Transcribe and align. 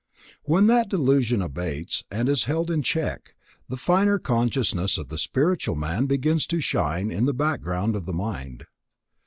When 0.45 0.65
that 0.65 0.89
delusion 0.89 1.43
abates 1.43 2.05
and 2.09 2.27
is 2.27 2.45
held 2.45 2.71
in 2.71 2.81
check, 2.81 3.35
the 3.69 3.77
finer 3.77 4.17
consciousness 4.17 4.97
of 4.97 5.09
the 5.09 5.17
spiritual 5.19 5.75
man 5.75 6.07
begins 6.07 6.47
to 6.47 6.59
shine 6.59 7.11
in 7.11 7.25
the 7.25 7.35
background 7.35 7.95
of 7.95 8.07
the 8.07 8.13
mind. 8.13 8.65